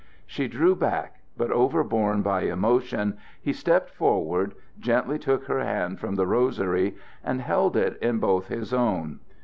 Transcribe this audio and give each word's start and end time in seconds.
She 0.25 0.47
drew 0.47 0.75
back, 0.75 1.19
but, 1.37 1.51
overborne 1.51 2.23
by 2.23 2.41
emotion, 2.45 3.19
he 3.39 3.53
stepped 3.53 3.91
forward, 3.91 4.55
gently 4.79 5.19
took 5.19 5.43
her 5.45 5.59
hand 5.63 5.99
from 5.99 6.15
the 6.15 6.25
rosary, 6.25 6.95
and 7.23 7.39
held 7.39 7.77
it 7.77 7.99
in 8.01 8.17
both 8.17 8.47
his 8.47 8.73
own. 8.73 9.19